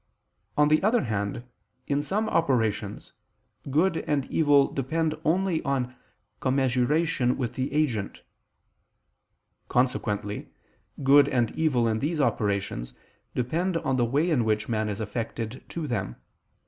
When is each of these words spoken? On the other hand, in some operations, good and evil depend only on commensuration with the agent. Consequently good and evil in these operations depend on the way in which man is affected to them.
On 0.57 0.69
the 0.69 0.81
other 0.81 1.03
hand, 1.03 1.43
in 1.85 2.01
some 2.01 2.27
operations, 2.27 3.13
good 3.69 3.97
and 4.07 4.25
evil 4.31 4.67
depend 4.73 5.13
only 5.23 5.61
on 5.61 5.95
commensuration 6.39 7.37
with 7.37 7.53
the 7.53 7.71
agent. 7.71 8.23
Consequently 9.67 10.49
good 11.03 11.29
and 11.29 11.51
evil 11.51 11.87
in 11.87 11.99
these 11.99 12.19
operations 12.19 12.95
depend 13.35 13.77
on 13.77 13.97
the 13.97 14.03
way 14.05 14.27
in 14.31 14.43
which 14.43 14.67
man 14.67 14.89
is 14.89 14.99
affected 14.99 15.63
to 15.69 15.85
them. 15.85 16.15